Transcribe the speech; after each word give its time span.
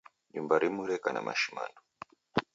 Nyumba 0.33 0.53
rimu 0.61 0.81
reka 0.91 1.09
na 1.11 1.21
mashimandu. 1.27 1.79